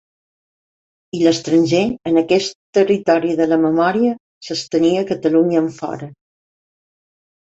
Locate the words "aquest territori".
2.21-3.35